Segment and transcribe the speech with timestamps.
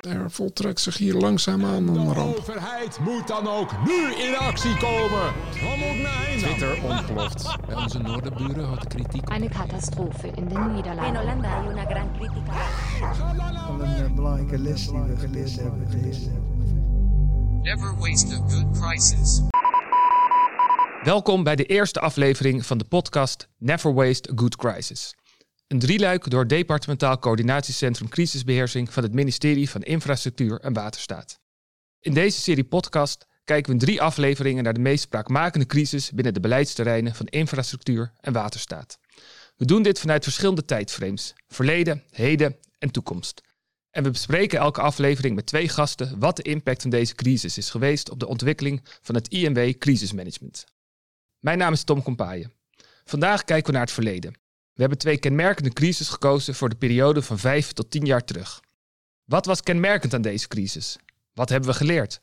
[0.00, 2.36] Er voltrekt zich hier langzaamaan een De ramp.
[2.36, 5.32] overheid moet dan ook nu in actie komen.
[5.60, 6.36] Kom mij.
[6.38, 7.56] Twitter ontploft.
[7.66, 11.16] Bij onze noorderburen houdt de kritiek Eine Katastrophe in den In Niederlanden.
[11.16, 12.52] Hollanda hay una gran crítica.
[13.66, 15.88] Van een eh, belangrijke les die we geleerd hebben.
[15.90, 17.60] Geleerd hebben.
[17.62, 19.40] Never waste a good crisis.
[21.02, 25.14] Welkom bij de eerste aflevering van de podcast Never Waste a Good Crisis.
[25.70, 31.40] Een drieluik door Departementaal Coördinatiecentrum Crisisbeheersing van het ministerie van Infrastructuur en Waterstaat.
[32.00, 36.34] In deze serie podcast kijken we in drie afleveringen naar de meest spraakmakende crisis binnen
[36.34, 38.98] de beleidsterreinen van infrastructuur en waterstaat.
[39.56, 43.42] We doen dit vanuit verschillende tijdframes: verleden, heden en toekomst.
[43.90, 47.70] En we bespreken elke aflevering met twee gasten wat de impact van deze crisis is
[47.70, 50.64] geweest op de ontwikkeling van het IMW Crisismanagement.
[51.38, 52.52] Mijn naam is Tom Kompaaien.
[53.04, 54.39] Vandaag kijken we naar het verleden.
[54.80, 58.60] We hebben twee kenmerkende crises gekozen voor de periode van 5 tot 10 jaar terug.
[59.24, 60.96] Wat was kenmerkend aan deze crisis?
[61.34, 62.18] Wat hebben we geleerd?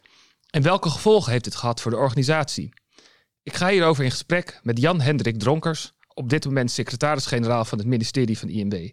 [0.49, 2.73] En welke gevolgen heeft dit gehad voor de organisatie?
[3.43, 7.87] Ik ga hierover in gesprek met Jan Hendrik Dronkers, op dit moment secretaris-generaal van het
[7.87, 8.89] ministerie van INW.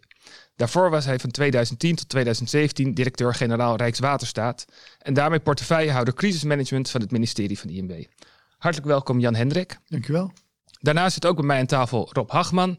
[0.55, 4.65] Daarvoor was hij van 2010 tot 2017 directeur-generaal Rijkswaterstaat
[4.99, 8.03] en daarmee portefeuillehouder crisismanagement van het ministerie van INW.
[8.57, 9.79] Hartelijk welkom Jan Hendrik.
[9.87, 10.31] Dankjewel.
[10.79, 12.77] Daarnaast zit ook bij mij aan tafel Rob Hagman.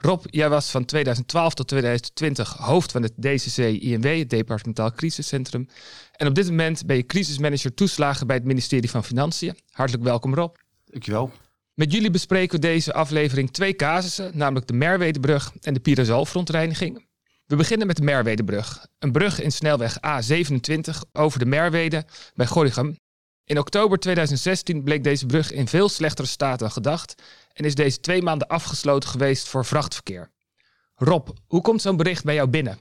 [0.00, 5.68] Rob, jij was van 2012 tot 2020 hoofd van het DCC-INW, het Departementaal Crisiscentrum.
[6.12, 9.58] En op dit moment ben je crisismanager toeslagen bij het ministerie van Financiën.
[9.70, 10.56] Hartelijk welkom Rob.
[10.84, 11.32] Dankjewel.
[11.74, 17.06] Met jullie bespreken we deze aflevering twee casussen, namelijk de Merwedebrug en de Pirazool-verontreiniging.
[17.46, 22.04] We beginnen met de Merwedebrug, een brug in snelweg A27 over de Merwede
[22.34, 22.96] bij Gorinchem.
[23.48, 27.14] In oktober 2016 bleek deze brug in veel slechtere staat dan gedacht
[27.52, 30.30] en is deze twee maanden afgesloten geweest voor vrachtverkeer.
[30.94, 32.78] Rob, hoe komt zo'n bericht bij jou binnen?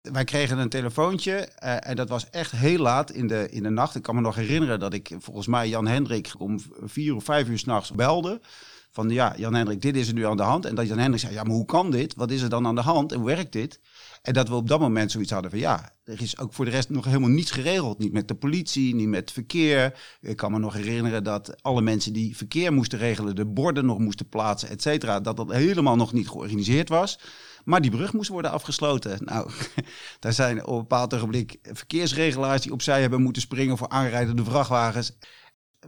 [0.00, 3.70] Wij kregen een telefoontje eh, en dat was echt heel laat in de, in de
[3.70, 3.94] nacht.
[3.94, 7.48] Ik kan me nog herinneren dat ik volgens mij Jan Hendrik om vier of vijf
[7.48, 8.40] uur s'nachts belde.
[8.90, 10.64] Van ja, Jan Hendrik, dit is er nu aan de hand.
[10.64, 12.14] En dat Jan Hendrik zei, ja, maar hoe kan dit?
[12.14, 13.80] Wat is er dan aan de hand en hoe werkt dit?
[14.22, 16.70] En dat we op dat moment zoiets hadden van ja, er is ook voor de
[16.70, 17.98] rest nog helemaal niets geregeld.
[17.98, 20.00] Niet met de politie, niet met verkeer.
[20.20, 23.98] Ik kan me nog herinneren dat alle mensen die verkeer moesten regelen, de borden nog
[23.98, 25.20] moesten plaatsen, et cetera.
[25.20, 27.18] Dat dat helemaal nog niet georganiseerd was.
[27.64, 29.24] Maar die brug moest worden afgesloten.
[29.24, 29.50] Nou,
[30.20, 35.16] daar zijn op een bepaald ogenblik verkeersregelaars die opzij hebben moeten springen voor aanrijdende vrachtwagens.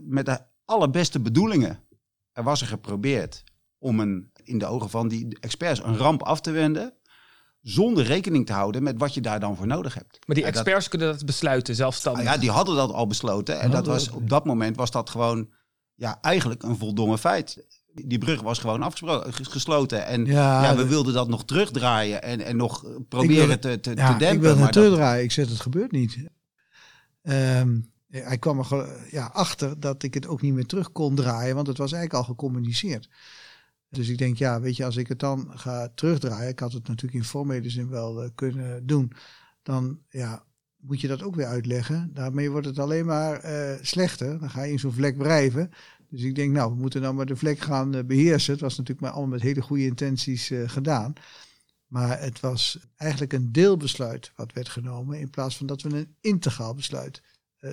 [0.01, 1.79] Met de allerbeste bedoelingen.
[2.31, 3.43] Er was er geprobeerd
[3.77, 6.93] om een, in de ogen van die experts een ramp af te wenden
[7.67, 10.19] zonder rekening te houden met wat je daar dan voor nodig hebt.
[10.25, 12.23] Maar die dat- experts kunnen dat besluiten zelfstandig.
[12.23, 13.59] nou ja, die hadden dat al besloten.
[13.59, 15.49] En dat was, op dat moment was dat gewoon
[15.95, 17.65] ja, eigenlijk een voldongen feit.
[17.93, 20.05] Die brug was gewoon afgesproken, ges- gesloten.
[20.05, 23.79] En ja, Ja, we de- wilden dat nog terugdraaien en, en nog proberen wil- te,
[23.79, 24.35] te, Ja, te dempen.
[24.49, 25.23] ik wil het terugdraaien.
[25.23, 26.17] Ik zeg, het gebeurt niet.
[27.21, 31.55] Ehm, hij kwam er ja, achter dat ik het ook niet meer terug kon draaien,
[31.55, 33.09] want het was eigenlijk al gecommuniceerd.
[33.89, 36.87] Dus ik denk, ja, weet je, als ik het dan ga terugdraaien, ik had het
[36.87, 39.11] natuurlijk in formele zin wel eh, kunnen doen,
[39.63, 40.45] dan ja,
[40.77, 42.09] moet je dat ook weer uitleggen.
[42.13, 44.39] Daarmee wordt het alleen maar eh, slechter.
[44.39, 45.71] Dan ga je in zo'n vlek wrijven.
[46.09, 48.51] Dus ik denk, nou, we moeten dan maar de vlek gaan eh, beheersen.
[48.53, 51.13] Het was natuurlijk maar allemaal met hele goede intenties gedaan.
[51.87, 56.15] Maar het was eigenlijk een deelbesluit wat werd genomen, in plaats van dat we een
[56.21, 57.21] integraal besluit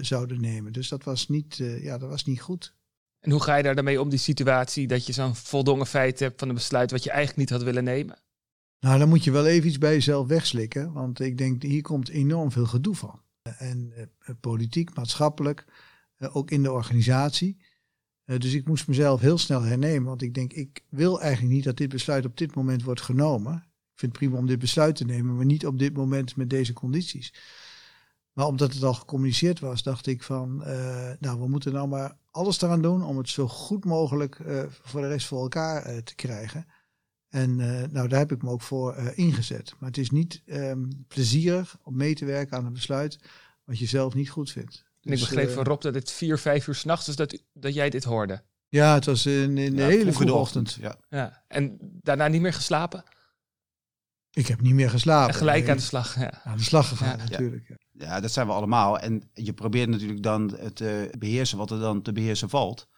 [0.01, 0.73] zouden nemen.
[0.73, 2.75] Dus dat was niet, ja, dat was niet goed.
[3.23, 6.39] En hoe ga je daar daarmee om, die situatie, dat je zo'n voldongen feit hebt
[6.39, 8.19] van een besluit wat je eigenlijk niet had willen nemen?
[8.81, 12.09] Nou, dan moet je wel even iets bij jezelf wegslikken, want ik denk hier komt
[12.09, 13.23] enorm veel gedoe van.
[13.43, 15.65] En eh, politiek, maatschappelijk,
[16.17, 17.57] eh, ook in de organisatie.
[18.25, 21.65] Eh, dus ik moest mezelf heel snel hernemen, want ik denk, ik wil eigenlijk niet
[21.65, 23.55] dat dit besluit op dit moment wordt genomen.
[23.55, 26.51] Ik vind het prima om dit besluit te nemen, maar niet op dit moment met
[26.51, 27.35] deze condities.
[28.33, 32.17] Maar omdat het al gecommuniceerd was, dacht ik van, eh, nou, we moeten nou maar
[32.31, 35.97] alles eraan doen om het zo goed mogelijk eh, voor de rest voor elkaar eh,
[35.99, 36.67] te krijgen.
[37.29, 39.75] En eh, nou, daar heb ik me ook voor eh, ingezet.
[39.79, 43.19] Maar het is niet ehm, plezierig om mee te werken aan een besluit
[43.65, 44.85] wat je zelf niet goed vindt.
[45.01, 47.75] En ik Dus, begreep van Rob dat het vier, vijf uur s'nachts is dat, dat
[47.75, 48.43] jij dit hoorde.
[48.69, 50.73] Ja, het was in, in de Ja, hele vroeg in vroege de ochtend.
[50.81, 50.97] Ja.
[51.09, 51.45] Ja.
[51.49, 53.05] En daarna niet meer geslapen?
[54.31, 55.33] Ik heb niet meer geslapen.
[55.33, 56.19] En gelijk Nee, aan de slag.
[56.19, 56.41] Ja.
[56.45, 57.25] aan de slag gegaan Ja.
[57.25, 57.77] natuurlijk.
[57.93, 58.21] Ja.
[58.21, 58.99] Dat zijn we allemaal.
[58.99, 62.89] En je probeert natuurlijk dan te beheersen wat er dan te beheersen valt.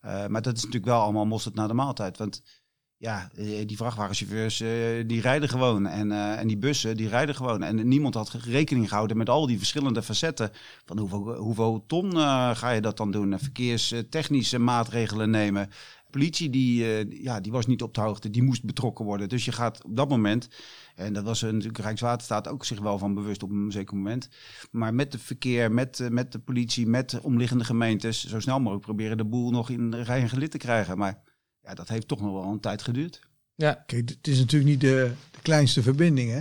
[0.00, 2.18] Eh, maar dat is natuurlijk wel allemaal mosterd naar de maaltijd.
[2.18, 2.42] Want
[2.98, 4.68] ja, eh, die vrachtwagenchauffeurs eh,
[5.06, 5.86] die rijden gewoon.
[5.86, 7.62] En, eh, en die bussen die rijden gewoon.
[7.62, 10.50] En niemand had rekening gehouden met al die verschillende facetten.
[10.84, 13.32] Van hoeveel, hoeveel ton eh, ga je dat dan doen?
[13.32, 15.70] En Verkeerstechnische maatregelen nemen.
[16.10, 19.28] Politie die, eh, ja, die was niet op de hoogte, die moest betrokken worden.
[19.28, 20.48] Dus je gaat op dat moment,
[20.94, 24.28] en dat was natuurlijk Rijkswaterstaat ook zich wel van bewust op een zeker moment.
[24.70, 28.58] Maar met het verkeer, met, eh, met de politie, met de omliggende gemeentes, zo snel
[28.58, 30.98] mogelijk proberen de boel nog in rij en gelid te krijgen.
[30.98, 31.22] Maar
[31.62, 33.20] ja, dat heeft toch nog wel een tijd geduurd.
[33.54, 36.30] Ja, Kijk, het is natuurlijk niet de, de kleinste verbinding.
[36.30, 36.40] Hè?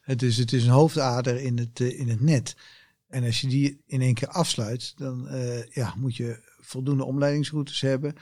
[0.00, 2.56] Het, is, het is een hoofdader in het, eh, in het net.
[3.08, 7.80] En als je die in één keer afsluit, dan eh, ja, moet je voldoende omleidingsroutes
[7.80, 8.14] hebben.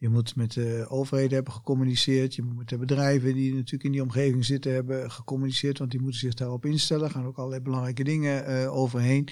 [0.00, 2.34] Je moet met de overheden hebben gecommuniceerd.
[2.34, 5.78] Je moet met de bedrijven die natuurlijk in die omgeving zitten hebben gecommuniceerd.
[5.78, 7.10] Want die moeten zich daarop instellen.
[7.10, 9.28] Gaan ook allerlei belangrijke dingen eh, overheen.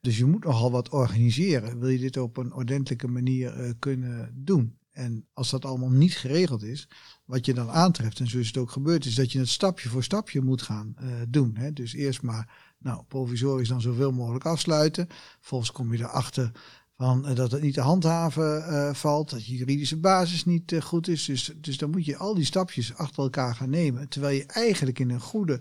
[0.00, 1.78] Dus je moet nogal wat organiseren.
[1.78, 4.78] Wil je dit op een ordentelijke manier eh, kunnen doen?
[4.92, 6.88] En als dat allemaal niet geregeld is,
[7.24, 9.88] wat je dan aantreft, en zo is het ook gebeurd, is dat je het stapje
[9.88, 11.56] voor stapje moet gaan eh, doen.
[11.56, 11.72] Hè?
[11.72, 15.06] Dus eerst maar, nou, provisorisch dan zoveel mogelijk afsluiten.
[15.38, 16.52] Vervolgens kom je erachter
[17.00, 20.80] van, eh, dat het niet te handhaven eh, valt, dat je juridische basis niet eh,
[20.80, 21.24] goed is.
[21.24, 24.08] Dus, dus dan moet je al die stapjes achter elkaar gaan nemen.
[24.08, 25.60] Terwijl je eigenlijk in een goede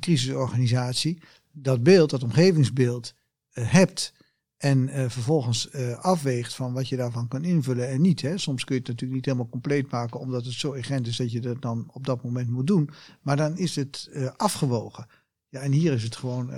[0.00, 3.14] crisisorganisatie dat beeld, dat omgevingsbeeld
[3.50, 4.12] hebt.
[4.56, 8.20] En vervolgens afweegt van wat je daarvan kan invullen en niet.
[8.20, 8.38] Hè.
[8.38, 11.32] Soms kun je het natuurlijk niet helemaal compleet maken, omdat het zo urgent is dat
[11.32, 12.90] je dat dan op dat moment moet doen.
[13.22, 15.06] Maar dan is het afgewogen.
[15.48, 16.50] Ja, en hier is het gewoon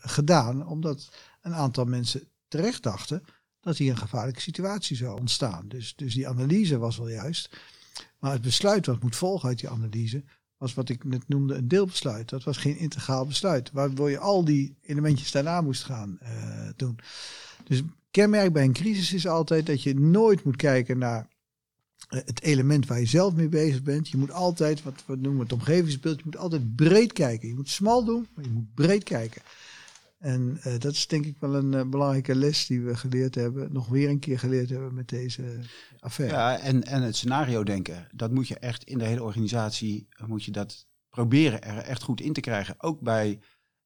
[0.00, 1.08] gedaan, omdat
[1.42, 3.22] een aantal mensen terecht dachten
[3.60, 5.68] dat hier een gevaarlijke situatie zou ontstaan.
[5.68, 7.56] Dus, dus die analyse was wel juist.
[8.18, 10.24] Maar het besluit wat moet volgen uit die analyse
[10.56, 12.28] was wat ik net noemde een deelbesluit.
[12.28, 16.98] Dat was geen integraal besluit, waardoor je al die elementjes daarna moest gaan eh, doen.
[17.64, 21.28] Dus kenmerk bij een crisis is altijd dat je nooit moet kijken naar
[22.08, 24.08] eh, het element waar je zelf mee bezig bent.
[24.08, 27.48] Je moet altijd, wat we noemen het omgevingsbeeld, je moet altijd breed kijken.
[27.48, 29.42] Je moet smal doen, maar je moet breed kijken.
[30.18, 33.72] En eh, dat is denk ik wel een eh, belangrijke les die we geleerd hebben,
[33.72, 35.42] nog weer een keer geleerd hebben met deze
[35.98, 36.36] affaire.
[36.36, 40.44] Ja, en, en het scenario denken, dat moet je echt in de hele organisatie, moet
[40.44, 42.74] je dat proberen er echt goed in te krijgen.
[42.78, 43.40] Ook bij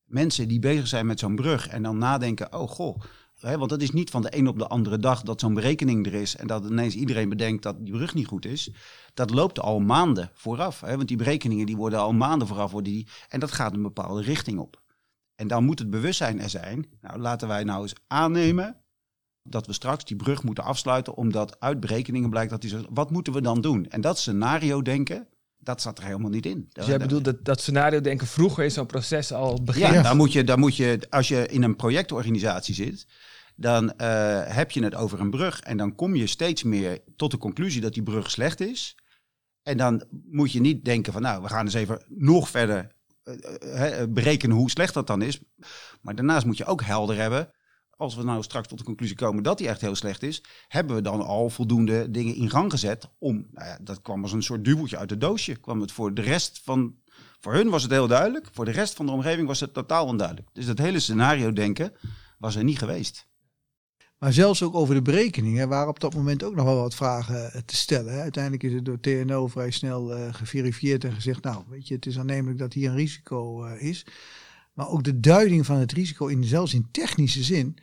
[0.04, 3.00] mensen die bezig zijn met zo'n brug en dan nadenken, oh goh,
[3.40, 6.06] hè, want het is niet van de een op de andere dag dat zo'n berekening
[6.06, 8.70] er is en dat ineens iedereen bedenkt dat die brug niet goed is.
[9.14, 12.92] Dat loopt al maanden vooraf, hè, want die berekeningen die worden al maanden vooraf worden
[12.92, 14.81] die, en dat gaat een bepaalde richting op.
[15.34, 16.86] En dan moet het bewustzijn er zijn.
[17.00, 18.76] Nou, laten wij nou eens aannemen
[19.42, 22.84] dat we straks die brug moeten afsluiten, omdat uit berekeningen blijkt dat die zo.
[22.90, 23.86] Wat moeten we dan doen?
[23.86, 26.68] En dat scenario denken, dat zat er helemaal niet in.
[26.72, 29.94] dus jij bedoelt dat, dat scenario denken vroeger in zo'n proces al begint.
[29.94, 33.06] Ja, dan moet je, dan moet je, als je in een projectorganisatie zit,
[33.56, 35.60] dan eh, heb je het over een brug.
[35.60, 38.96] En dan kom je steeds meer tot de conclusie dat die brug slecht is.
[39.62, 42.92] En dan moet je niet denken van, nou, we gaan eens even nog verder
[44.08, 45.40] berekenen hoe slecht dat dan is.
[46.00, 47.50] Maar daarnaast moet je ook helder hebben.
[47.90, 50.96] Als we nou straks tot de conclusie komen dat die echt heel slecht is, hebben
[50.96, 54.42] we dan al voldoende dingen in gang gezet om, nou ja, dat kwam als een
[54.42, 55.56] soort duveltje uit het doosje.
[55.56, 56.94] Kwam het voor de rest van,
[57.40, 60.06] voor hun was het heel duidelijk, voor de rest van de omgeving was het totaal
[60.06, 60.48] onduidelijk.
[60.52, 61.92] Dus dat hele scenario denken
[62.38, 63.30] was er niet geweest.
[64.22, 67.52] Maar zelfs ook over de berekeningen waren op dat moment ook nog wel wat vragen
[67.52, 68.20] eh, te stellen.
[68.20, 72.06] Uiteindelijk is het door TNO vrij snel eh, geverifieerd en gezegd, nou weet je, het
[72.06, 74.06] is aannemelijk dat hier een risico eh, is.
[74.72, 77.76] Maar ook de duiding van het risico, in, zelfs in technische zin,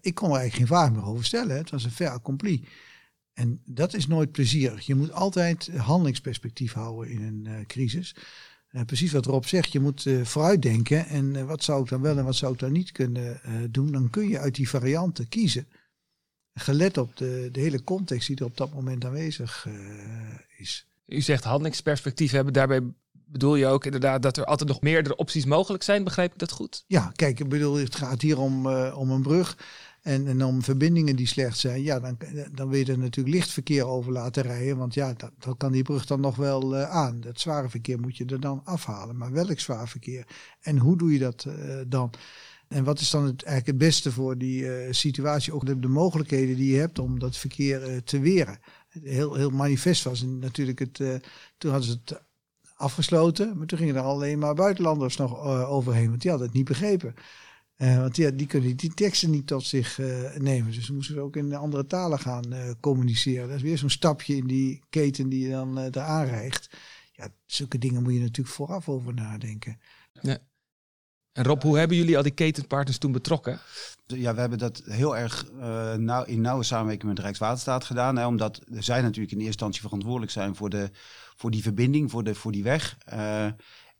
[0.00, 1.56] ik kon er eigenlijk geen vraag meer over stellen.
[1.56, 2.64] Het was een fait accompli.
[3.32, 4.86] En dat is nooit plezierig.
[4.86, 8.14] Je moet altijd handelingsperspectief houden in een crisis.
[8.68, 11.06] Eh, precies wat Rob zegt, je moet eh, vooruitdenken.
[11.06, 13.40] En eh, wat zou ik dan wel en wat zou ik dan niet kunnen
[13.70, 13.92] doen?
[13.92, 15.68] Dan kun je uit die varianten kiezen.
[16.54, 19.66] Gelet op de, de hele context die er op dat moment aanwezig
[20.56, 20.86] is.
[21.06, 22.52] U zegt handelingsperspectief hebben.
[22.52, 22.80] Daarbij
[23.12, 26.04] bedoel je ook inderdaad dat er altijd nog meerdere opties mogelijk zijn.
[26.04, 26.84] Begrijp ik dat goed?
[26.86, 29.56] Ja, kijk, ik bedoel, het gaat hier om, om een brug.
[30.02, 32.18] En, en om verbindingen die slecht zijn, ja, dan,
[32.52, 34.76] dan wil je er natuurlijk lichtverkeer over laten rijden.
[34.76, 37.20] Want ja, dat, kan die brug dan nog wel eh, aan.
[37.20, 39.16] Dat zware verkeer moet je er dan afhalen.
[39.16, 40.26] Maar welk zwaar verkeer?
[40.60, 42.10] En hoe doe je dat eh, dan?
[42.68, 45.52] En wat is dan het, eigenlijk het beste voor die eh, situatie?
[45.52, 48.58] Ook de, de mogelijkheden die je hebt om dat verkeer te weren.
[48.88, 50.94] Heel, heel manifest was natuurlijk het.
[51.58, 52.22] toen hadden ze het
[52.76, 56.68] afgesloten, maar toen gingen er alleen maar buitenlanders nog overheen, want die hadden het niet
[56.68, 57.14] begrepen.
[57.78, 60.72] Eh, want ja, die kunnen die teksten niet tot zich eh, nemen.
[60.72, 63.48] Dus dan moesten ze ook in andere talen gaan eh, communiceren.
[63.48, 66.70] Dat is weer zo'n stapje in die keten die je dan eh eraan rijgt.
[67.12, 69.80] Ja, zulke dingen moet je natuurlijk vooraf over nadenken.
[71.38, 73.60] En Rob, hoe hebben jullie al die ketenpartners toen betrokken?
[74.06, 78.16] Ja, we hebben dat heel erg eh, nauw, in nauwe samenwerking met Rijkswaterstaat gedaan.
[78.16, 80.90] Hè, omdat zij natuurlijk in eerste instantie verantwoordelijk zijn voor, de,
[81.36, 82.96] voor die verbinding, voor, de, voor die weg.
[83.04, 83.44] Eh,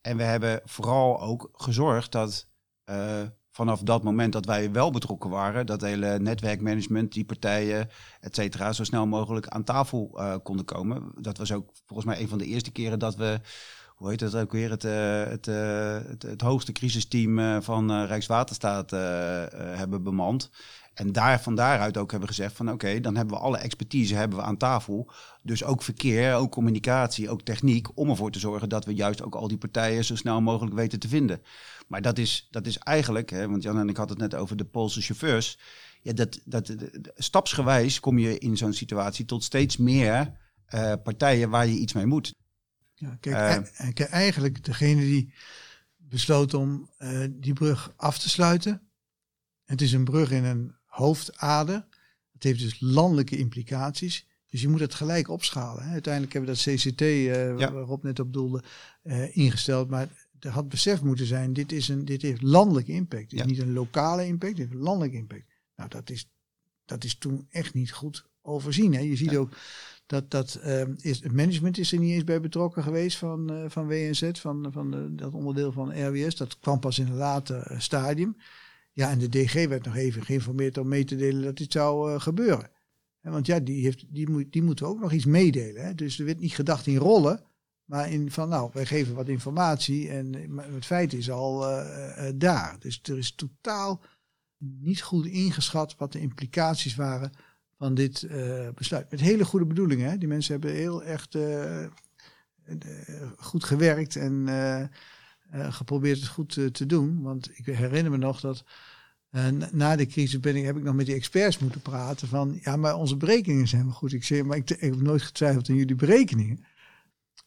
[0.00, 2.47] en we hebben vooral ook gezorgd dat
[2.85, 3.23] eh,
[3.59, 7.88] vanaf dat moment dat wij wel betrokken waren, dat hele netwerkmanagement, die partijen,
[8.21, 11.03] et cetera, zo snel mogelijk aan tafel eh, konden komen.
[11.21, 13.41] Dat was ook volgens mij een van de eerste keren dat we,
[13.97, 18.91] hoe heet het ook weer, het, eh, het, eh, het, het hoogste crisisteam van Rijkswaterstaat
[19.81, 20.50] hebben bemand.
[20.99, 24.38] En daar van daaruit ook hebben gezegd van oké, dan hebben we alle expertise hebben
[24.38, 25.11] we aan tafel.
[25.43, 29.35] Dus ook verkeer, ook communicatie, ook techniek, om ervoor te zorgen dat we juist ook
[29.35, 31.43] al die partijen zo snel mogelijk weten te vinden.
[31.87, 34.57] Maar dat is, dat is eigenlijk, hè, want Jan en ik hadden het net over
[34.57, 35.59] de Poolse chauffeurs.
[36.02, 36.75] Ja, dat, dat,
[37.14, 40.33] stapsgewijs kom je in zo'n situatie tot steeds meer
[40.67, 42.35] eh, partijen waar je iets mee moet.
[42.95, 43.88] Ja, kijk, Eh.
[43.88, 45.33] e- kijk, eigenlijk degene die
[45.97, 48.83] besloot om eh, die brug af te sluiten.
[49.64, 51.87] Het is een brug in een hoofdader.
[52.33, 54.26] Het heeft dus landelijke implicaties.
[54.50, 55.85] Dus je moet het gelijk opschalen.
[55.85, 55.93] Hè.
[55.93, 57.73] Uiteindelijk hebben we dat CCT, eh, Ja.
[57.73, 58.62] waar Rob net op doelde,
[59.02, 59.88] eh, ingesteld.
[59.88, 60.09] Maar
[60.40, 63.23] er had besef moeten zijn, dit, is een, dit heeft landelijke impact.
[63.23, 63.47] Het is Ja.
[63.47, 65.45] niet een lokale impact, het heeft een landelijke impact.
[65.76, 66.31] Nou, dat is,
[66.85, 68.95] dat is toen echt niet goed overzien.
[68.95, 69.00] Hè.
[69.00, 69.50] Je ziet ook
[70.07, 73.64] dat, dat ehm, is, het management is er niet eens bij betrokken geweest van, eh,
[73.69, 76.37] van WNZ, van, van de- dat onderdeel van RWS.
[76.37, 78.37] Dat kwam pas in een later eh, stadium.
[78.99, 82.12] Ja, en de DG werd nog even geïnformeerd om mee te delen dat dit zou
[82.12, 82.71] eh, gebeuren.
[83.21, 85.85] Hè, want ja, die, heeft, die, moet, die moeten ook nog iets meedelen.
[85.85, 85.95] Hè?
[85.95, 87.45] Dus er werd niet gedacht in rollen,
[87.85, 92.35] maar in van nou, wij geven wat informatie en het feit is al eh, eh,
[92.37, 92.76] daar.
[92.78, 94.02] Dus er is totaal
[94.59, 97.33] niet goed ingeschat wat de implicaties waren
[97.76, 98.28] van dit
[98.75, 99.11] besluit.
[99.11, 100.11] Met hele goede bedoelingen.
[100.11, 100.19] Hè?
[100.19, 101.37] Die mensen hebben heel echt
[103.37, 104.49] goed gewerkt en
[105.50, 107.23] geprobeerd het goed te doen.
[107.23, 108.64] Want ik herinner me nog dat
[109.30, 112.97] na- na de crisis heb ik nog met die experts moeten praten van ja, maar
[112.97, 114.12] onze berekeningen zijn wel goed.
[114.12, 116.64] Ik zeg, maar ik, heb nooit getwijfeld aan jullie berekeningen.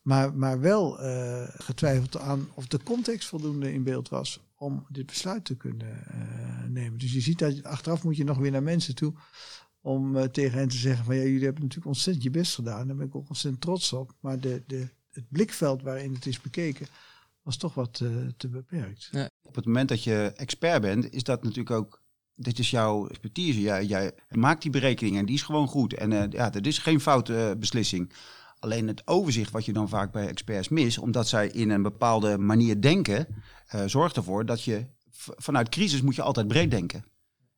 [0.02, 5.06] Maar, maar wel eh, getwijfeld aan of de context voldoende in beeld was om dit
[5.06, 7.00] besluit te kunnen eh, nemen.
[7.00, 9.14] Dus je ziet dat achteraf moet je nog weer naar mensen toe
[9.82, 12.88] om eh, tegen hen te zeggen van ja, jullie hebben natuurlijk ontzettend je best gedaan.
[12.88, 14.16] Daar ben ik ook ontzettend trots op.
[14.20, 16.88] Maar de, de, het blikveld waarin het is bekeken
[17.42, 19.10] was toch wat eh, te beperkt.
[19.52, 22.02] Op het moment dat je expert bent, is dat natuurlijk ook.
[22.36, 23.62] Dit is jouw expertise.
[23.62, 25.94] Jij, jij maakt die berekening en die is gewoon goed.
[25.94, 28.14] En eh, ja, dat is geen foute eh, beslissing.
[28.60, 32.38] Alleen het overzicht wat je dan vaak bij experts mist, omdat zij in een bepaalde
[32.38, 33.28] manier denken,
[33.68, 37.06] eh, zorgt ervoor dat je vanuit crisis moet je altijd breed denken.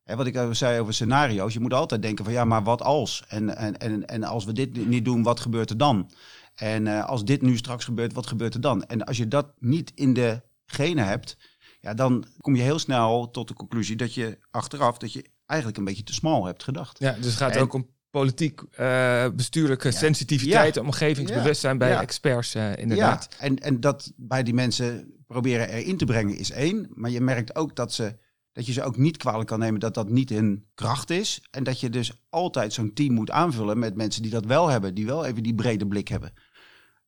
[0.04, 2.82] Hè, wat ik al zei over scenario's, je moet altijd denken van ja, maar wat
[2.82, 3.24] als?
[3.28, 6.10] En, en, en, en als we dit niet doen, wat gebeurt er dan?
[6.54, 8.84] En als dit nu straks gebeurt, wat gebeurt er dan?
[8.84, 11.36] En als je dat niet in de genen hebt,
[11.84, 15.78] ja, dan kom je heel snel tot de conclusie dat je achteraf dat je eigenlijk
[15.78, 16.98] een beetje te smal hebt gedacht.
[16.98, 20.80] Ja, dus het gaat En- ook om politiek, eh, bestuurlijke sensitiviteit, Ja.
[20.80, 22.00] omgevingsbewustzijn bij Ja.
[22.00, 23.28] experts eh, inderdaad.
[23.30, 26.86] Ja, en, en dat bij die mensen proberen erin te brengen is één.
[26.94, 28.16] Maar je merkt ook dat, ze,
[28.52, 31.42] dat je ze ook niet kwalijk kan nemen dat dat niet hun kracht is.
[31.50, 34.94] En dat je dus altijd zo'n team moet aanvullen met mensen die dat wel hebben.
[34.94, 36.32] Die wel even die brede blik hebben.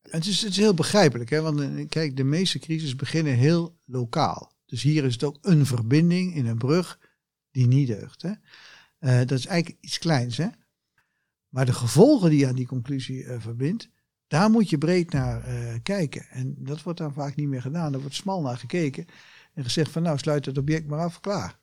[0.01, 1.41] Het is, het is heel begrijpelijk, hè?
[1.41, 4.55] want eh, kijk, de meeste crises beginnen heel lokaal.
[4.67, 6.99] Dus hier is het ook een verbinding in een brug
[7.51, 8.21] die niet deugt.
[8.21, 8.31] Hè?
[8.99, 10.37] Eh, dat is eigenlijk iets kleins.
[10.37, 10.47] Hè?
[11.49, 13.89] Maar de gevolgen die je aan die conclusie eh, verbindt,
[14.27, 16.25] daar moet je breed naar eh, kijken.
[16.29, 17.93] En dat wordt dan vaak niet meer gedaan.
[17.93, 19.05] Er wordt smal naar gekeken
[19.53, 21.59] en gezegd van nou sluit het object maar af, klaar.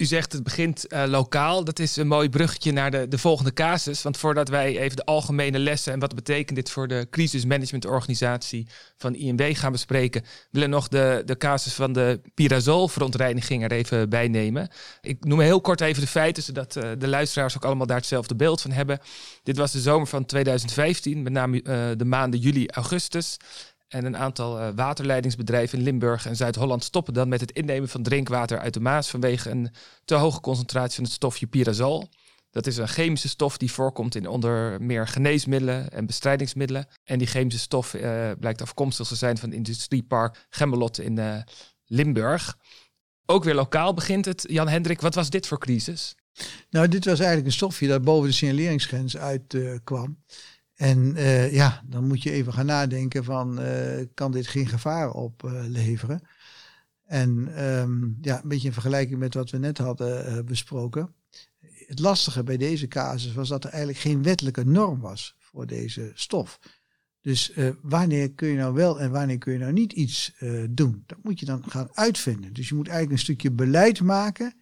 [0.00, 1.64] U zegt het begint eh, lokaal.
[1.64, 4.02] Dat is een mooi bruggetje naar de, de volgende casus.
[4.02, 8.66] Want voordat wij even de algemene lessen en wat betekent dit voor de crisismanagementorganisatie
[8.96, 14.08] van INW gaan bespreken, willen we nog de, de casus van de Pirazol-verontreiniging er even
[14.08, 14.68] bij nemen.
[15.00, 18.36] Ik noem heel kort even de feiten, zodat eh, de luisteraars ook allemaal daar hetzelfde
[18.36, 18.98] beeld van hebben.
[19.42, 23.36] Dit was de zomer van 2015, met name eh, de maanden juli, augustus.
[23.90, 28.02] En een aantal eh, waterleidingsbedrijven in Limburg en Zuid-Holland stoppen dan met het innemen van
[28.02, 29.70] drinkwater uit de Maas vanwege een
[30.04, 32.08] te hoge concentratie van het stofje pyrazol.
[32.50, 36.86] Dat is een chemische stof die voorkomt in onder meer geneesmiddelen en bestrijdingsmiddelen.
[37.04, 41.36] En die chemische stof eh, blijkt afkomstig te zijn van het industriepark Gemmelot in eh,
[41.84, 42.56] Limburg.
[43.26, 44.44] Ook weer lokaal begint het.
[44.48, 46.14] Jan Hendrik, wat was dit voor crisis?
[46.70, 50.24] Nou, dit was eigenlijk een stofje dat boven de signaleringsgrens uitkwam.
[50.80, 55.10] En eh, ja, dan moet je even gaan nadenken van, eh, kan dit geen gevaar
[55.10, 56.28] opleveren?
[57.04, 61.14] en ehm, ja, een beetje in vergelijking met wat we net hadden eh, besproken.
[61.86, 66.10] Het lastige bij deze casus was dat er eigenlijk geen wettelijke norm was voor deze
[66.14, 66.60] stof.
[67.20, 70.32] Dus wanneer kun je nou wel en wanneer kun je nou niet iets
[70.70, 71.02] doen?
[71.06, 72.52] Dat moet je dan gaan uitvinden.
[72.52, 74.54] Dus je moet eigenlijk een stukje beleid maken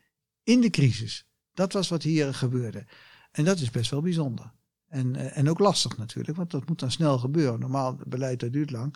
[0.42, 1.26] in de crisis.
[1.52, 2.86] Dat was wat hier gebeurde.
[3.32, 4.56] En dat is best wel bijzonder.
[4.88, 7.60] En, eh, en ook lastig natuurlijk, want dat moet dan snel gebeuren.
[7.60, 8.94] Normaal, beleid dat duurt lang.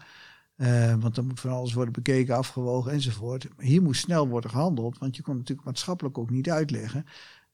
[0.57, 3.49] Eh, want dan moet van alles worden bekeken, afgewogen enzovoort.
[3.59, 7.05] Hier moest snel worden gehandeld, want je kon natuurlijk maatschappelijk ook niet uitleggen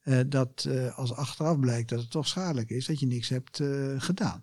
[0.02, 3.62] eh, dat als achteraf blijkt dat het toch schadelijk is, dat je niks hebt
[3.98, 4.42] gedaan.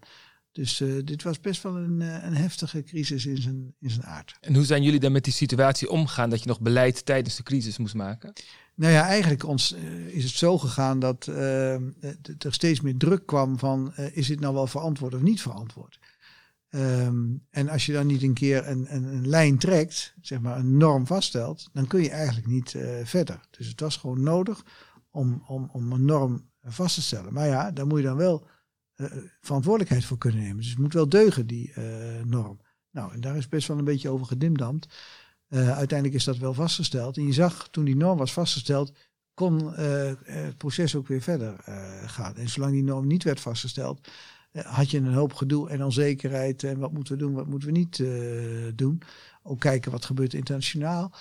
[0.55, 4.05] Dus eh, dit was best wel een, eh, een heftige crisis in zijn, in zijn
[4.05, 4.37] aard.
[4.41, 7.43] En hoe zijn jullie dan met die situatie omgegaan dat je nog beleid tijdens de
[7.43, 8.33] crisis moest maken?
[8.75, 13.59] Nou ja, eigenlijk ons, eh, is het zo gegaan dat er steeds meer druk kwam
[13.59, 15.99] van is dit nou wel verantwoord of niet verantwoord.
[16.69, 20.57] Ehm, en als je dan niet een keer een, een, een lijn trekt, zeg maar
[20.57, 23.39] een norm vaststelt, dan kun je eigenlijk niet verder.
[23.49, 24.63] Dus het was gewoon nodig
[25.11, 27.33] om, om, om een norm vast te stellen.
[27.33, 28.47] Maar ja, daar moet je dan wel
[28.95, 29.05] eh,
[29.41, 30.57] verantwoordelijkheid voor kunnen nemen.
[30.57, 31.83] Dus het moet wel deugen, die eh,
[32.23, 32.59] norm.
[32.91, 34.87] Nou, en daar is best wel een beetje over gedimdamd.
[35.47, 37.17] Eh, uiteindelijk is dat wel vastgesteld.
[37.17, 38.93] En je zag, toen die norm was vastgesteld,
[39.33, 41.55] kon het proces ook weer verder
[42.05, 42.35] gaan.
[42.35, 44.07] En zolang die norm niet werd vastgesteld,
[44.51, 46.63] had je een hoop gedoe en onzekerheid.
[46.63, 48.03] En wat moeten we doen, wat moeten we niet
[48.77, 49.01] doen.
[49.43, 51.11] Ook kijken wat gebeurt internationaal.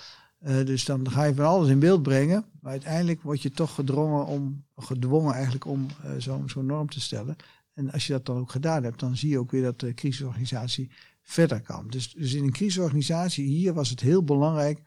[0.45, 2.45] Eh, dus dan ga je van alles in beeld brengen.
[2.61, 7.35] Maar uiteindelijk word je toch gedrongen om, gedwongen eigenlijk om zo'n zo'n norm te stellen.
[7.75, 9.93] En als je dat dan ook gedaan hebt, dan zie je ook weer dat de
[9.93, 10.89] crisisorganisatie
[11.21, 11.87] verder kan.
[11.87, 14.79] Dus, dus in een crisisorganisatie, hier was het heel belangrijk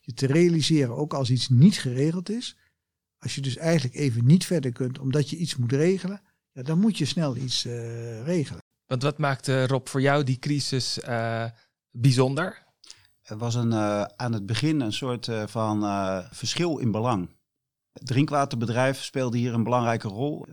[0.00, 2.56] je te realiseren, ook als iets niet geregeld is.
[3.18, 6.20] Als je dus eigenlijk even niet verder kunt omdat je iets moet regelen,
[6.52, 8.62] ja, dan moet je snel iets eh, regelen.
[8.86, 11.44] Want wat maakte Rob voor jou die crisis eh,
[11.90, 12.64] bijzonder?
[13.24, 17.28] Er was een, eh, aan het begin een soort eh, van eh, verschil in belang.
[17.92, 20.46] Het drinkwaterbedrijf speelde hier een belangrijke rol.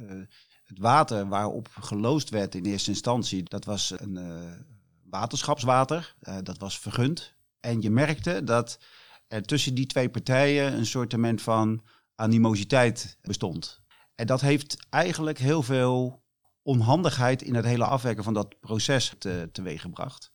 [0.72, 4.52] Het water waarop geloosd werd in eerste instantie, dat was een eh,
[5.04, 6.16] waterschapswater.
[6.20, 7.34] Eh, dat was vergund.
[7.60, 8.80] En je merkte dat
[9.28, 11.84] er tussen die twee partijen een soortement van
[12.16, 13.82] animositeit bestond.
[14.16, 16.24] En dat heeft eigenlijk heel veel
[16.62, 20.32] onhandigheid in het hele afwerken van dat proces te, teweeggebracht.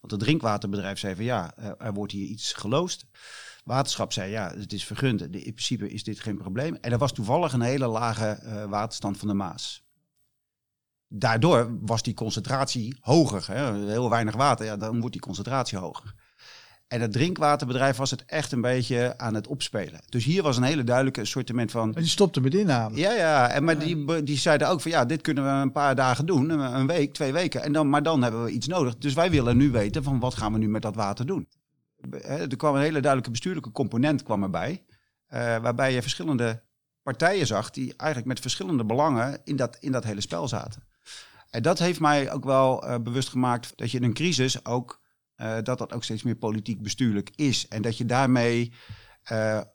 [0.00, 3.06] Want het drinkwaterbedrijf zei van ja, er wordt hier iets geloosd.
[3.62, 5.20] Waterschap zei ja, het is vergund.
[5.20, 6.74] In principe is dit geen probleem.
[6.74, 9.84] En er was toevallig een hele lage eh, waterstand van de Maas.
[11.08, 13.46] Daardoor was die concentratie hoger.
[13.46, 13.74] Hè?
[13.74, 16.14] Heel weinig water, ja, dan wordt die concentratie hoger.
[16.88, 20.00] En het drinkwaterbedrijf was het echt een beetje aan het opspelen.
[20.08, 21.90] Dus hier was een hele duidelijke assortiment van...
[21.90, 22.96] Maar die stopte met inname.
[22.96, 23.48] Ja, ja.
[23.48, 26.50] En, maar die, die zeiden ook van ja, dit kunnen we een paar dagen doen.
[26.50, 27.62] Een een week, twee weken.
[27.62, 28.96] En dan, maar dan hebben we iets nodig.
[28.98, 31.48] Dus wij willen nu weten van wat gaan we nu met dat water doen.
[32.10, 34.84] Er kwam een hele duidelijke bestuurlijke component kwam erbij.
[35.26, 36.62] eh, waarbij je verschillende
[37.02, 40.82] partijen zag die eigenlijk met verschillende belangen in dat, in dat hele spel zaten.
[41.50, 45.00] En dat heeft mij ook wel eh, bewust gemaakt dat je in een crisis ook,
[45.34, 47.68] eh, dat dat ook steeds meer politiek bestuurlijk is.
[47.68, 48.72] En dat je daarmee,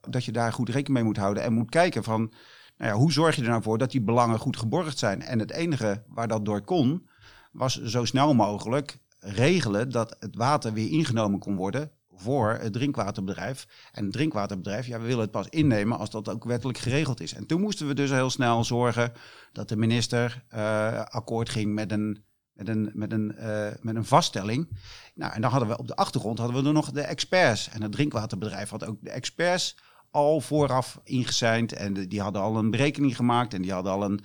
[0.10, 2.34] dat je daar goed rekening mee moet houden en moet kijken van,
[2.78, 5.22] nou ja, hoe zorg je er nou voor dat die belangen goed geborgd zijn?
[5.22, 7.10] En het enige waar dat door kon,
[7.52, 13.68] was zo snel mogelijk regelen dat het water weer ingenomen kon worden voor het drinkwaterbedrijf.
[13.92, 17.34] En het drinkwaterbedrijf, ja, we willen het pas innemen als dat ook wettelijk geregeld is.
[17.34, 19.12] En toen moesten we dus heel snel zorgen
[19.52, 24.06] dat de minister eh, akkoord ging met een, met een, met een, eh, met een
[24.06, 24.70] vaststelling.
[25.16, 27.70] Nou, en dan hadden we op de achtergrond hadden we nog de experts.
[27.70, 29.78] En het drinkwaterbedrijf had ook de experts
[30.12, 31.74] al vooraf ingeseind.
[31.74, 33.54] En die hadden al een berekening gemaakt.
[33.54, 34.20] En die hadden al een,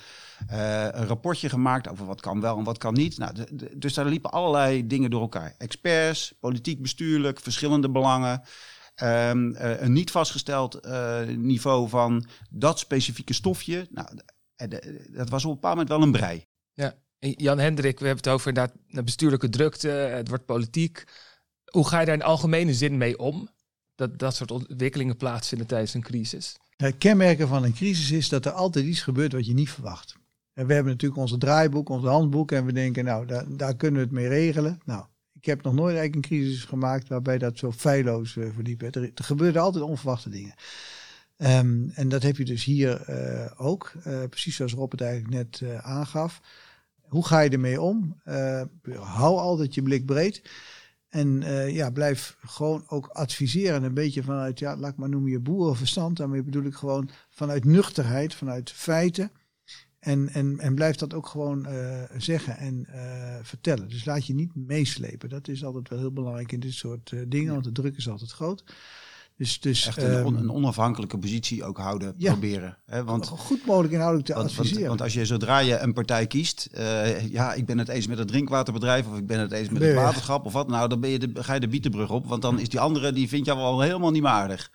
[0.47, 3.19] eh, een rapportje gemaakt over wat kan wel en wat kan niet.
[3.19, 3.35] Nou,
[3.77, 5.55] dus daar liepen allerlei dingen door elkaar.
[5.59, 8.43] Experts, politiek bestuurlijk, verschillende belangen.
[8.95, 13.89] Ehm, eh, een niet vastgesteld eh, niveau van dat specifieke stofje.
[13.91, 14.09] Nou,
[15.11, 16.47] dat was op een bepaald moment wel een brei.
[17.23, 21.05] En Jan Hendrik, we hebben het over inderdaad de bestuurlijke drukte, het wordt politiek.
[21.65, 23.49] Hoe ga je daar in algemene zin mee om?
[24.03, 26.57] Dat dat soort ontwikkelingen plaatsvinden tijdens een crisis.
[26.77, 30.17] Het kenmerken van een crisis is dat er altijd iets gebeurt wat je niet verwacht.
[30.53, 34.01] En we hebben natuurlijk onze draaiboek, ons handboek en we denken, nou, daar, daar kunnen
[34.01, 34.81] we het mee regelen.
[34.85, 38.83] Nou, ik heb nog nooit eigenlijk een crisis gemaakt waarbij dat zo feilloos eh, verliep.
[38.83, 40.55] Er, er gebeuren altijd onverwachte dingen.
[41.37, 45.35] Ehm, en dat heb je dus hier eh, ook, eh, precies zoals Rob het eigenlijk
[45.35, 46.41] net aangaf.
[47.03, 48.21] Hoe ga je ermee om?
[49.01, 50.43] Hou altijd je blik breed.
[51.13, 53.83] En eh, ja, blijf gewoon ook adviseren.
[53.83, 56.17] Een beetje vanuit, ja, laat ik maar noemen je boerenverstand.
[56.17, 59.33] Daarmee bedoel ik gewoon vanuit nuchterheid, vanuit feiten.
[59.99, 63.89] En, en, en blijf dat ook gewoon eh, zeggen en eh, vertellen.
[63.89, 65.29] Dus laat je niet meeslepen.
[65.29, 68.31] Dat is altijd wel heel belangrijk in dit soort dingen, want de druk is altijd
[68.31, 68.65] groot.
[69.37, 72.31] Dus, dus Echt een, on- ehm, een onafhankelijke positie ook houden, ja.
[72.31, 72.79] proberen.
[72.87, 73.05] Hè?
[73.05, 74.89] Want, goed mogelijk inhoudelijk te want, adviseren.
[74.89, 78.19] want als je zodra je een partij kiest, eh, ja, ik ben het eens met
[78.19, 81.11] het drinkwaterbedrijf of ik ben het eens met het waterschap of wat, nou, dan ben
[81.11, 83.55] je de, ga je de bietenbrug op, want dan is die andere, die vind je
[83.57, 84.71] wel helemaal niet meer aardig.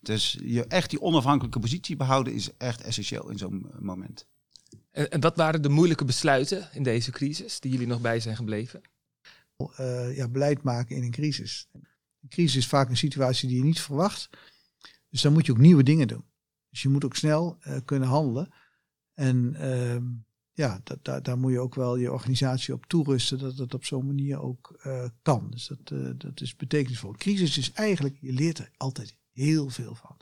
[0.00, 4.26] Dus je echt die onafhankelijke positie behouden is echt essentieel in zo'n eh, moment.
[4.90, 8.36] En, en wat waren de moeilijke besluiten in deze crisis die jullie nog bij zijn
[8.36, 8.80] gebleven?
[9.76, 11.68] eh, ja, beleid maken in een crisis.
[12.22, 14.30] Een crisis is vaak een situatie die je niet verwacht.
[15.08, 16.24] Dus dan moet je ook nieuwe dingen doen.
[16.72, 18.52] Dus je moet ook snel eh, kunnen handelen.
[19.14, 20.04] En ehm,
[20.52, 24.06] ja, daar, daar moet je ook wel je organisatie op toerusten dat het op zo'n
[24.06, 25.50] manier ook eh, kan.
[25.50, 27.12] Dus dat, eh, dat is betekenisvol.
[27.12, 30.16] Crisis is eigenlijk, je leert er altijd heel veel van.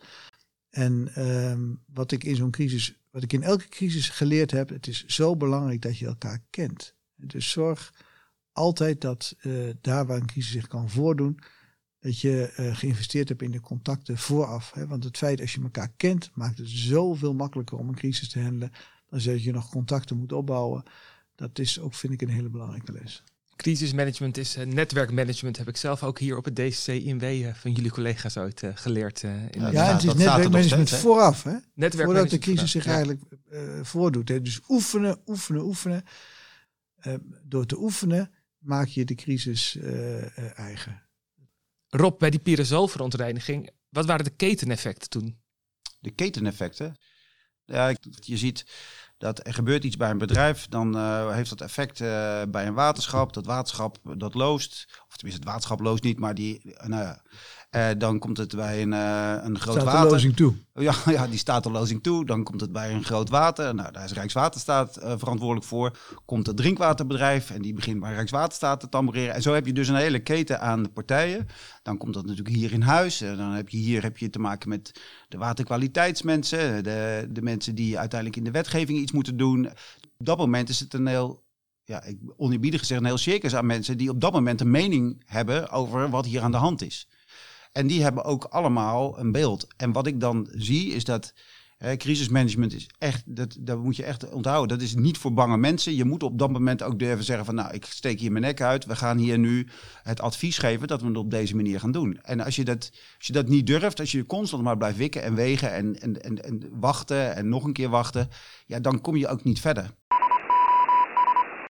[0.71, 4.87] En ehm, wat ik in zo'n crisis, wat ik in elke crisis geleerd heb, het
[4.87, 6.95] is zo belangrijk dat je elkaar kent.
[7.15, 7.95] Dus zorg
[8.53, 9.37] altijd dat
[9.81, 11.41] daar waar een crisis zich kan voordoen,
[12.01, 14.73] dat je eh, geïnvesteerd hebt in de contacten vooraf.
[14.75, 14.87] Hè?
[14.87, 18.41] Want het feit als je elkaar kent, maakt het zoveel makkelijker om een crisis te
[18.41, 18.73] handelen.
[19.09, 20.83] Dan dat je nog contacten moet opbouwen.
[21.35, 23.23] Dat is ook, vind ik, een hele belangrijke les.
[23.57, 27.73] Crisismanagement is uh, netwerkmanagement, heb ik zelf ook hier op het DCC in uh, van
[27.73, 29.23] jullie collega's ooit uh, geleerd.
[29.23, 31.57] in ja, ja het is netwerkmanagement vooraf, hè?
[31.75, 32.91] Netwerk voordat de crisis zich ja.
[32.91, 33.23] eigenlijk
[33.83, 34.29] voordoet.
[34.29, 34.43] Hè?
[34.43, 36.05] Dus oefenen, oefenen, oefenen.
[37.43, 39.79] door te oefenen maak je de crisis
[40.55, 41.10] eigen.
[41.91, 45.41] Rob, bij die pyrozoolverontreiniging, wat waren de keteneffecten toen?
[45.99, 46.97] De keteneffecten?
[47.65, 48.65] Ja, je ziet
[49.19, 52.75] dat er gebeurt iets bij een bedrijf, dan uh, heeft dat effect uh, bij een
[52.75, 53.33] waterschap.
[53.33, 57.17] Dat waterschap dat loost, of tenminste het waterschap loost niet, maar die, uh, nou
[57.99, 60.35] dan komt het bij een, een groot staat water.
[60.35, 60.55] toe.
[60.75, 62.25] Ja, ja, die staat de lozing toe.
[62.27, 63.75] Dan komt het bij een groot water.
[63.75, 65.97] Nou, daar is Rijkswaterstaat verantwoordelijk voor.
[66.25, 69.35] Komt het drinkwaterbedrijf en die begint bij Rijkswaterstaat te tamboureren.
[69.35, 71.47] En zo heb je dus een hele keten aan partijen.
[71.83, 73.21] Dan komt dat natuurlijk hier in huis.
[73.21, 77.75] En dan heb je hier heb je te maken met de waterkwaliteitsmensen, de, de mensen
[77.75, 79.67] die uiteindelijk in de wetgeving iets moeten doen.
[80.19, 81.43] Op dat moment is het een heel,
[81.85, 85.23] ja, ik oneerbiedig gezegd, een heel circus aan mensen die op dat moment een mening
[85.27, 87.09] hebben over wat hier aan de hand is.
[87.73, 89.67] En die hebben ook allemaal een beeld.
[89.77, 91.33] En wat ik dan zie is dat
[91.97, 94.79] crisismanagement is echt, dat, dat moet je echt onthouden.
[94.79, 95.95] Dat is niet voor bange mensen.
[95.95, 98.61] Je moet op dat moment ook durven zeggen van nou, ik steek hier mijn nek
[98.61, 98.85] uit.
[98.85, 99.67] We gaan hier nu
[100.03, 102.19] het advies geven dat we het op deze manier gaan doen.
[102.23, 105.23] En als je dat, als je dat niet durft, als je constant maar blijft wikken
[105.23, 108.29] en wegen en, en, en, en wachten en nog een keer wachten,
[108.67, 109.91] ja, dan kom je ook niet verder.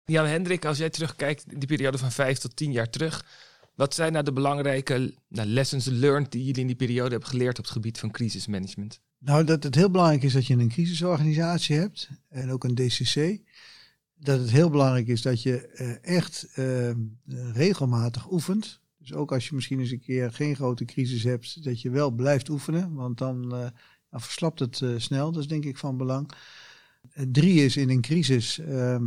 [0.04, 3.24] Jan Hendrik, als jij terugkijkt in die periode van vijf tot tien jaar terug,
[3.78, 7.58] wat zijn nou de belangrijke nou, lessons learned die jullie in die periode hebben geleerd
[7.58, 9.00] op het gebied van crisismanagement?
[9.18, 13.40] Nou, dat het heel belangrijk is dat je een crisisorganisatie hebt en ook een DCC.
[14.14, 16.90] Dat het heel belangrijk is dat je uh, echt uh,
[17.52, 18.80] regelmatig oefent.
[18.98, 22.10] Dus ook als je misschien eens een keer geen grote crisis hebt, dat je wel
[22.10, 22.94] blijft oefenen.
[22.94, 23.68] Want dan, uh,
[24.10, 25.32] dan verslapt het snel.
[25.32, 26.30] Dat is denk ik van belang.
[27.32, 29.04] drie is in een crisis ehm,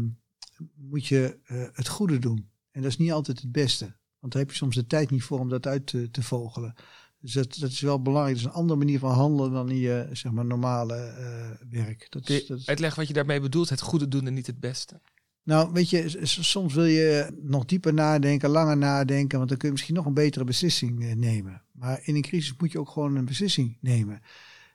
[0.75, 1.37] moet je
[1.73, 2.49] het goede doen.
[2.71, 3.99] En dat is niet altijd het beste.
[4.21, 6.75] Want daar heb je soms de tijd niet voor om dat uit te, te vogelen.
[7.21, 8.35] Dus dat, dat, is wel belangrijk.
[8.35, 12.07] Dat is een andere manier van handelen dan in je zeg maar, normale uh, werk.
[12.09, 12.67] Dat is, dat is...
[12.67, 14.99] Uitleg wat je daarmee bedoelt, het goede doen en niet het beste.
[15.43, 19.73] Nou, weet je, soms wil je nog dieper nadenken, langer nadenken, want dan kun je
[19.73, 21.61] misschien nog een betere beslissing nemen.
[21.71, 24.21] Maar in een crisis moet je ook gewoon een beslissing nemen.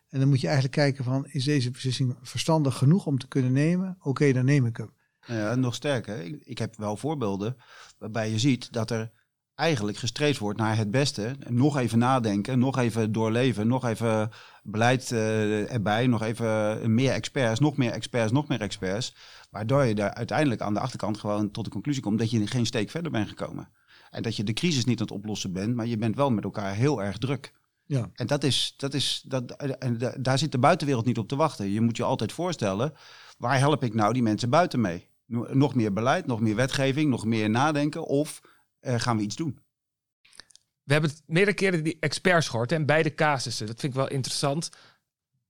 [0.09, 3.52] En dan moet je eigenlijk kijken van, is deze beslissing verstandig genoeg om te kunnen
[3.52, 3.96] nemen?
[3.98, 4.90] Oké, okay, dan neem ik hem.
[5.26, 7.56] Ja, nog sterker, ik, ik heb wel voorbeelden
[7.98, 9.11] waarbij je ziet dat er
[9.57, 11.37] eigenlijk gestreefd wordt naar het beste.
[11.49, 14.31] Nog even nadenken, nog even doorleven, nog even
[14.62, 19.14] beleid uh, erbij, nog even meer experts, nog meer experts, nog meer experts.
[19.51, 22.66] Waardoor je daar uiteindelijk aan de achterkant gewoon tot de conclusie komt dat je geen
[22.66, 23.69] steek verder bent gekomen.
[24.11, 26.45] En dat je de crisis niet aan het oplossen bent, maar je bent wel met
[26.45, 27.53] elkaar heel erg druk.
[27.87, 28.11] Ja.
[28.14, 31.71] En dat is, dat is, dat, en daar zit de buitenwereld niet op te wachten.
[31.71, 32.92] Je moet je altijd voorstellen,
[33.38, 35.09] waar help ik nou die mensen buiten mee?
[35.51, 38.40] Nog meer beleid, nog meer wetgeving, nog meer nadenken of
[38.96, 39.59] gaan we iets doen.
[40.83, 43.66] We hebben meerdere keren die experts gehoord en beide casussen.
[43.66, 44.70] Dat vind ik wel interessant.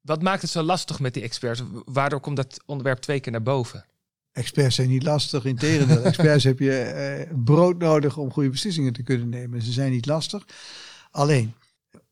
[0.00, 1.62] Wat maakt het zo lastig met die experts?
[1.84, 3.84] Waardoor komt dat onderwerp twee keer naar boven?
[4.32, 6.02] Experts zijn niet lastig, in tegendeel.
[6.12, 9.62] experts heb je uh, brood nodig om goede beslissingen te kunnen nemen.
[9.62, 10.46] Ze zijn niet lastig.
[11.10, 11.54] Alleen,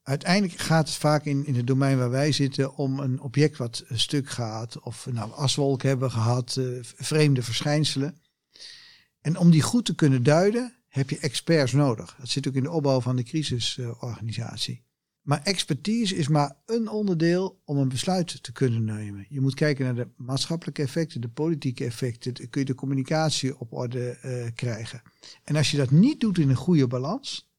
[0.03, 3.85] uiteindelijk gaat het vaak in, in het domein waar wij zitten om een object wat
[3.87, 4.81] een stuk gaat.
[4.81, 8.19] Of nou, aswolk hebben gehad, uh, vreemde verschijnselen.
[9.21, 12.17] En om die goed te kunnen duiden, heb je experts nodig.
[12.19, 14.83] Dat zit ook in de opbouw van de crisisorganisatie.
[15.23, 19.27] Maar expertise is maar een onderdeel om een besluit te kunnen nemen.
[19.29, 22.33] Je moet kijken naar de maatschappelijke effecten, de politieke effecten.
[22.33, 25.03] Kun je de communicatie op orde uh, krijgen.
[25.45, 27.51] En als je dat niet doet in een goede balans,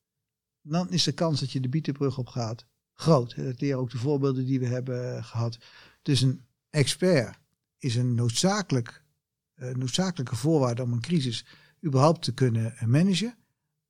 [0.61, 3.35] dan is de kans dat je de bietenbrug op gaat groot.
[3.35, 5.57] Dat leren ook de voorbeelden die we hebben gehad.
[6.01, 7.37] Dus een expert
[7.77, 9.03] is een noodzakelijk,
[9.55, 11.45] uh, noodzakelijke voorwaarde om een crisis
[11.85, 13.35] überhaupt te kunnen managen.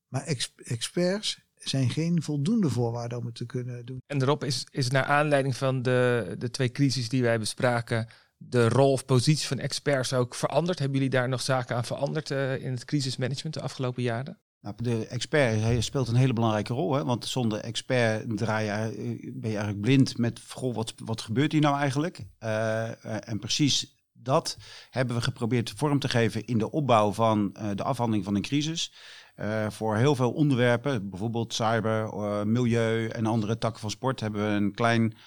[0.08, 4.02] Maar ex experts zijn geen voldoende voorwaarden om het te kunnen doen.
[4.08, 8.70] En daarop is, is naar aanleiding van de, de twee crises die wij bespraken, de
[8.70, 10.80] rol of positie van experts ook veranderd?
[10.80, 14.40] Hebben jullie daar nog zaken aan veranderd uh, in het crisismanagement de afgelopen jaren?
[14.66, 16.94] Nou, de expert hij speelt een hele belangrijke rol.
[16.94, 17.04] Hè?
[17.04, 21.52] Want zonder expert draai je, eh, ben je eigenlijk blind met goh, wat, wat gebeurt
[21.52, 22.26] hier nou eigenlijk?
[22.38, 24.58] Eh, eh, en precies dat
[24.90, 28.42] hebben we geprobeerd vorm te geven in de opbouw van eh, de afhandeling van een
[28.42, 28.94] crisis.
[29.36, 34.42] Eh, voor heel veel onderwerpen, bijvoorbeeld cyber, eh, milieu en andere takken van sport, hebben
[34.42, 35.18] we een klein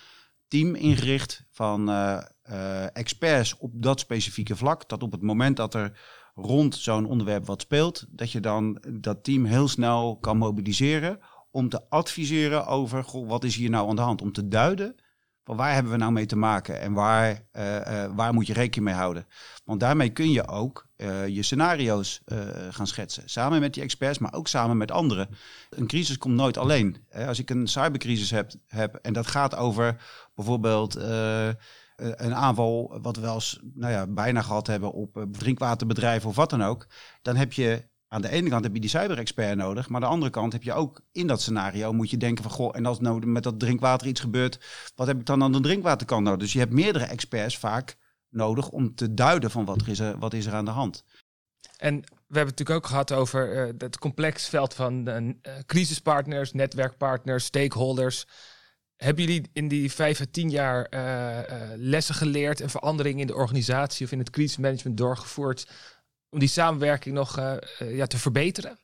[0.49, 1.91] team ingericht van
[2.93, 4.89] experts op dat specifieke vlak.
[4.89, 6.01] Dat op het moment dat er
[6.35, 11.19] rond zo'n onderwerp wat speelt, dat je dan dat team heel snel kan mobiliseren
[11.51, 14.23] om te adviseren over goh, wat is hier nou aan de hand.
[14.23, 14.97] Om te duiden
[15.57, 18.85] waar hebben we nou mee te maken en waar, eh, eh, waar moet je rekening
[18.85, 19.27] mee houden.
[19.65, 22.21] Want daarmee kun je ook eh, je scenario's
[22.71, 23.23] gaan schetsen.
[23.27, 25.29] Samen met die experts, maar ook samen met anderen.
[25.71, 27.07] Een crisis komt nooit alleen.
[27.27, 29.97] Als ik een cybercrisis heb, heb en dat gaat over
[30.35, 30.95] bijvoorbeeld
[31.97, 36.51] een aanval, wat we wel eens nou ja, bijna gehad hebben op drinkwaterbedrijven of wat
[36.51, 36.87] dan ook.
[37.23, 40.14] Dan heb je aan de ene kant heb je die cyberexpert nodig, maar aan de
[40.14, 43.01] andere kant heb je ook in dat scenario moet je denken van goh, en als
[43.01, 44.59] nou met dat drinkwater iets gebeurt,
[44.94, 46.40] wat heb ik dan aan de drinkwaterkant nodig?
[46.40, 47.97] Dus je hebt meerdere experts vaak
[48.29, 51.05] nodig om te duiden van wat is er, wat is er aan de hand.
[51.77, 52.05] En we
[52.37, 58.27] hebben het natuurlijk ook gehad over eh, het complex veld van eh, crisispartners, netwerkpartners, stakeholders.
[58.97, 61.38] Hebben jullie in die vijf à tien jaar eh,
[61.77, 65.71] lessen geleerd en veranderingen in de organisatie of in het crisismanagement doorgevoerd
[66.31, 68.79] om die samenwerking nog eh, eh, ja, te verbeteren?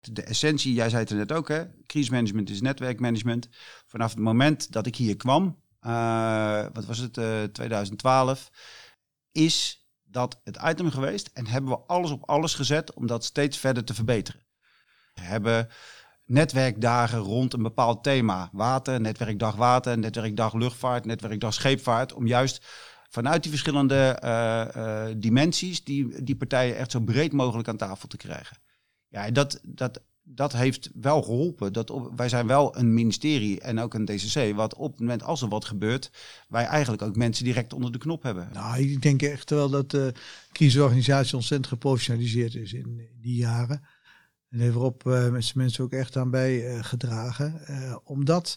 [0.00, 1.64] De essentie, jij zei het er net ook, hè?
[1.86, 3.48] crisismanagement is netwerkmanagement.
[3.86, 8.50] Vanaf het moment dat ik hier kwam, eh, wat was het, eh, 2012,
[9.32, 13.58] is dat het item geweest en hebben we alles op alles gezet om dat steeds
[13.58, 14.46] verder te verbeteren.
[15.14, 15.68] We hebben
[16.24, 18.48] netwerkdagen rond een bepaald thema.
[18.52, 22.12] Water, netwerkdag water, netwerkdag luchtvaart, netwerkdag scheepvaart.
[22.12, 22.66] Om juist
[23.14, 28.08] vanuit die verschillende eh, eh, dimensies die, die partijen echt zo breed mogelijk aan tafel
[28.08, 28.56] te krijgen.
[29.08, 31.72] Ja, dat, dat, dat heeft wel geholpen.
[31.72, 35.42] Dat wij zijn wel een ministerie en ook een DCC, wat op het moment als
[35.42, 36.10] er wat gebeurt,
[36.48, 38.48] wij eigenlijk ook mensen direct onder de knop hebben.
[38.52, 40.12] Nou, ik denk echt wel dat de
[40.52, 43.82] crisisorganisatie ontzettend geprofessionaliseerd is in die jaren.
[44.50, 47.66] En heeft Rob eh, met zijn mensen ook echt aan bijgedragen.
[47.66, 48.56] Eh omdat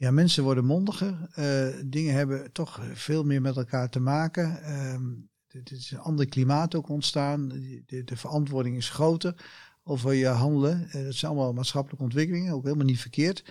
[0.00, 1.28] ja, mensen worden mondiger.
[1.32, 4.62] eh, dingen hebben toch veel meer met elkaar te maken.
[4.62, 5.04] Ehm,
[5.46, 7.48] het is een ander klimaat ook ontstaan.
[7.48, 9.34] De, de, verantwoording is groter
[9.82, 10.90] over je handelen.
[10.90, 13.44] Eh, dat zijn allemaal maatschappelijke ontwikkelingen, ook helemaal niet verkeerd.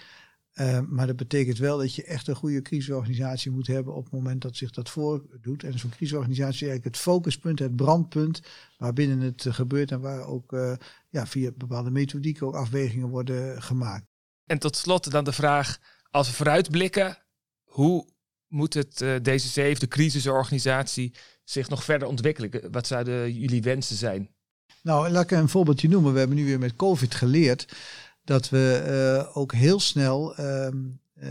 [0.51, 4.13] Eh, maar dat betekent wel dat je echt een goede crisisorganisatie moet hebben op het
[4.13, 5.63] moment dat zich dat voordoet.
[5.63, 8.41] En zo'n crisisorganisatie is eigenlijk het focuspunt, het brandpunt
[8.77, 10.73] waarbinnen het gebeurt en waar ook eh,
[11.09, 14.05] ja, via bepaalde methodieken ook afwegingen worden gemaakt.
[14.45, 15.79] En tot slot dan de vraag,
[16.11, 17.17] als we vooruitblikken,
[17.63, 18.07] hoe
[18.47, 22.71] moet het DCC of de crisisorganisatie zich nog verder ontwikkelen?
[22.71, 24.29] Wat zouden jullie wensen zijn?
[24.83, 26.13] Nou, laat ik een voorbeeldje noemen.
[26.13, 27.77] We hebben nu weer met COVID geleerd
[28.23, 30.77] dat we eh, ook heel snel ehm,
[31.13, 31.29] eh,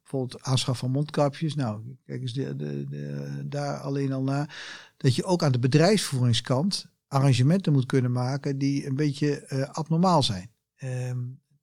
[0.00, 1.54] bijvoorbeeld aanschaf van mondkapjes.
[1.54, 4.56] Nou, kijk eens de, de, daar alleen al naar.
[4.96, 10.22] Dat je ook aan de bedrijfsvoeringskant arrangementen moet kunnen maken die een beetje eh, abnormaal
[10.22, 10.50] zijn.
[10.76, 11.18] Ehm,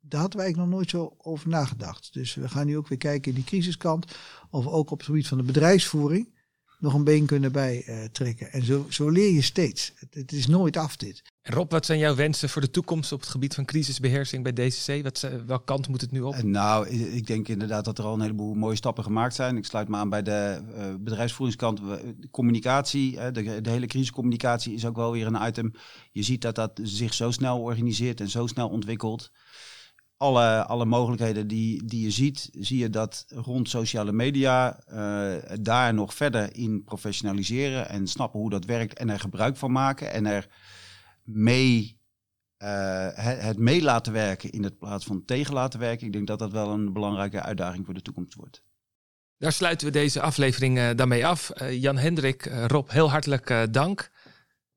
[0.06, 2.14] daar hadden wij eigenlijk nog nooit zo over nagedacht.
[2.14, 4.16] Dus we gaan nu ook weer kijken in die crisiskant
[4.50, 6.32] of we ook op het gebied van de bedrijfsvoering
[6.80, 8.52] nog een been kunnen bijtrekken.
[8.52, 9.92] En zo, zo leer je steeds.
[9.96, 11.22] Het, het is nooit af dit.
[11.42, 14.54] En Rob, wat zijn jouw wensen voor de toekomst op het gebied van crisisbeheersing bij
[14.54, 15.04] DCC?
[15.04, 16.34] Wat, zijn- welke kant moet het nu op?
[16.34, 19.58] En nou, ik denk inderdaad dat er al een heleboel mooie stappen gemaakt zijn.
[19.58, 21.78] Ik sluit me aan bij de eh, bedrijfsvoeringskant.
[21.78, 25.74] De Communicatie, de hele crisiscommunicatie is ook wel weer een item.
[26.12, 29.32] Je ziet dat dat zich zo snel organiseert en zo snel ontwikkelt.
[30.24, 35.94] Alle, alle mogelijkheden die, die je ziet, zie je dat rond sociale media eh, daar
[35.94, 40.26] nog verder in professionaliseren en snappen hoe dat werkt en er gebruik van maken en
[40.26, 40.48] er
[41.24, 42.00] mee
[42.58, 46.06] eh, het, mee laten werken in het plaats van tegen laten werken.
[46.08, 48.64] Ik denk dat dat wel een belangrijke uitdaging voor de toekomst wordt.
[49.38, 51.52] Daar sluiten we deze aflevering eh, daarmee af.
[51.70, 54.12] Jan Hendrik, Rob, heel hartelijk dank.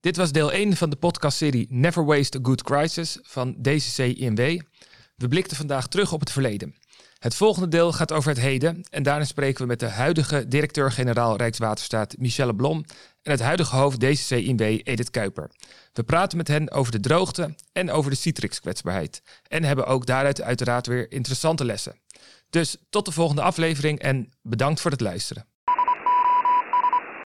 [0.01, 4.61] Dit was deel 1 van de podcastserie Never Waste a Good Crisis van DCC INW.
[5.17, 6.75] We blikten vandaag terug op het verleden.
[7.19, 11.37] Het volgende deel gaat over het heden en daarin spreken we met de huidige directeur-generaal
[11.37, 12.85] Rijkswaterstaat Michelle Blom
[13.23, 15.51] en het huidige hoofd DCC INW Edith Kuiper.
[15.93, 20.43] We praten met hen over de droogte en over de Citrix-kwetsbaarheid en hebben ook daaruit
[20.43, 22.01] uiteraard weer interessante lessen.
[22.51, 25.47] Dus tot de volgende aflevering en bedankt voor het luisteren.